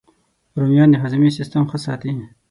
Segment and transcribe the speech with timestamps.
[0.59, 2.11] رومیان د هاضمې سیسټم ښه ساتي